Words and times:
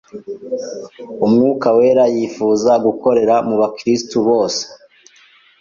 Umwuka 1.25 1.67
wera 1.77 2.03
yifuza 2.15 2.71
gukorera 2.85 3.35
mu 3.47 3.55
bakirisitu 3.61 4.17
bose, 4.27 4.61